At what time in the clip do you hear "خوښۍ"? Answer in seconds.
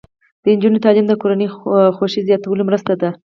1.95-2.21